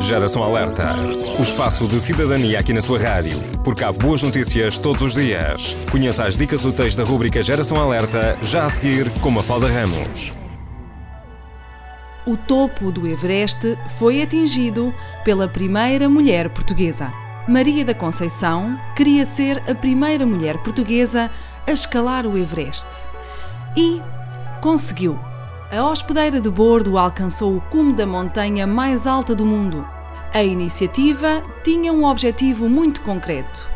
[0.00, 0.94] Geração Alerta.
[1.38, 3.38] O espaço de cidadania aqui na sua rádio.
[3.64, 5.76] Porque há boas notícias todos os dias.
[5.90, 10.34] Conheça as dicas úteis da rubrica Geração Alerta, já a seguir com Mafalda Ramos.
[12.26, 14.92] O topo do Everest foi atingido
[15.24, 17.12] pela primeira mulher portuguesa.
[17.48, 21.30] Maria da Conceição queria ser a primeira mulher portuguesa
[21.66, 22.86] a escalar o Everest.
[23.76, 24.00] E
[24.60, 25.18] conseguiu.
[25.70, 29.84] A hospedeira de bordo alcançou o cume da montanha mais alta do mundo.
[30.32, 33.66] A iniciativa tinha um objetivo muito concreto: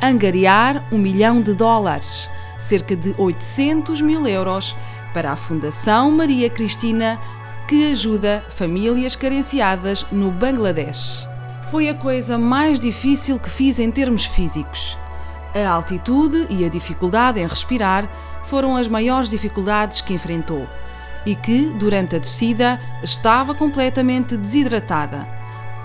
[0.00, 4.76] angariar um milhão de dólares, cerca de 800 mil euros,
[5.12, 7.18] para a Fundação Maria Cristina,
[7.66, 11.26] que ajuda famílias carenciadas no Bangladesh.
[11.72, 14.96] Foi a coisa mais difícil que fiz em termos físicos.
[15.52, 18.08] A altitude e a dificuldade em respirar
[18.44, 20.68] foram as maiores dificuldades que enfrentou
[21.24, 25.26] e que, durante a descida, estava completamente desidratada.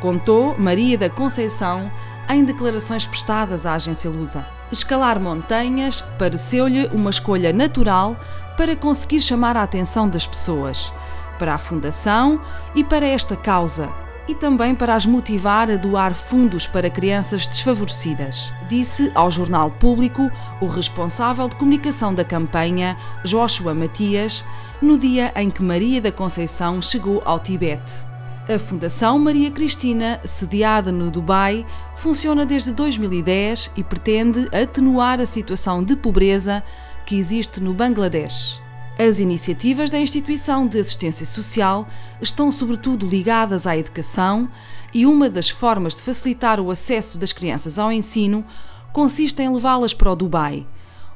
[0.02, 1.92] Contou Maria da Conceição
[2.30, 4.46] em declarações prestadas à agência Lusa.
[4.72, 8.18] Escalar montanhas pareceu-lhe uma escolha natural
[8.58, 10.92] para conseguir chamar a atenção das pessoas,
[11.40, 12.42] para a Fundação
[12.76, 13.90] e para esta causa,
[14.28, 20.30] e também para as motivar a doar fundos para crianças desfavorecidas, disse ao Jornal Público
[20.62, 24.44] o responsável de comunicação da campanha, Joshua Matias,
[24.82, 28.06] no dia em que Maria da Conceição chegou ao Tibete.
[28.50, 35.84] A Fundação Maria Cristina, sediada no Dubai, funciona desde 2010 e pretende atenuar a situação
[35.84, 36.64] de pobreza
[37.06, 38.67] que existe no Bangladesh.
[39.00, 41.88] As iniciativas da instituição de assistência social
[42.20, 44.50] estão sobretudo ligadas à educação
[44.92, 48.44] e uma das formas de facilitar o acesso das crianças ao ensino
[48.92, 50.66] consiste em levá-las para o Dubai,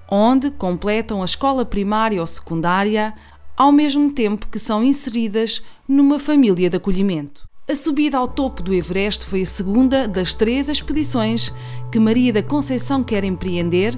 [0.07, 3.15] onde completam a escola primária ou secundária
[3.57, 7.49] ao mesmo tempo que são inseridas numa família de acolhimento.
[7.67, 11.51] A subida ao topo do Everest foi a segunda das três expedições
[11.91, 13.97] que Maria da Conceição quer empreender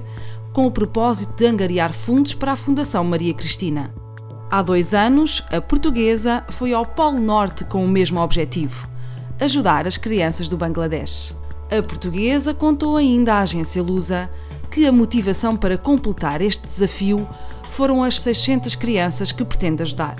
[0.54, 3.92] com o propósito de angariar fundos para a Fundação Maria Cristina.
[4.48, 8.88] Há dois anos, a portuguesa foi ao Polo Norte com o mesmo objetivo:
[9.40, 11.34] ajudar as crianças do Bangladesh.
[11.68, 14.30] A portuguesa contou ainda à agência Lusa
[14.70, 17.28] que a motivação para completar este desafio
[17.64, 20.14] foram as 600 crianças que pretende ajudar.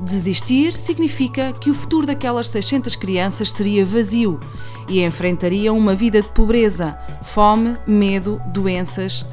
[0.00, 4.40] Desistir significa que o futuro daquelas 600 crianças seria vazio
[4.88, 9.24] e enfrentariam uma vida de pobreza, fome, medo, doenças,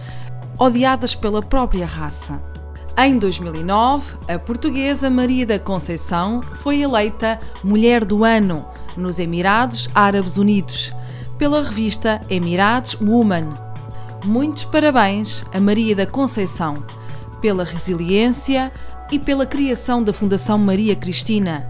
[0.59, 2.41] odiadas pela própria raça.
[2.97, 8.65] Em 2009, a portuguesa Maria da Conceição foi eleita Mulher do Ano
[8.95, 10.95] nos Emirados Árabes Unidos
[11.37, 13.53] pela revista Emirados Woman.
[14.23, 16.75] Muitos parabéns a Maria da Conceição
[17.41, 18.71] pela resiliência
[19.11, 21.69] e pela criação da Fundação Maria Cristina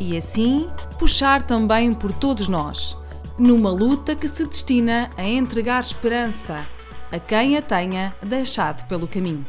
[0.00, 0.68] e assim
[0.98, 2.96] puxar também por todos nós,
[3.38, 6.73] numa luta que se destina a entregar esperança
[7.14, 9.46] a quem a tenha deixado pelo caminho.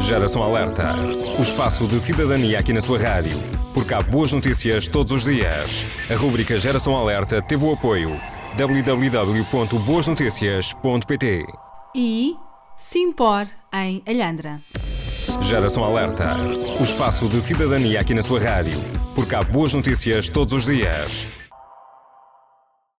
[0.00, 0.94] Geração Alerta.
[1.38, 3.38] O espaço de cidadania aqui na sua rádio.
[3.74, 5.84] Porque há boas notícias todos os dias.
[6.10, 8.10] A rubrica Geração Alerta teve o apoio
[8.56, 11.46] www.boasnoticias.pt
[11.94, 12.34] E
[12.78, 14.62] Simpor em Alhandra.
[15.42, 16.34] Geração Alerta.
[16.80, 18.80] O espaço de cidadania aqui na sua rádio.
[19.14, 21.41] Porque há boas notícias todos os dias.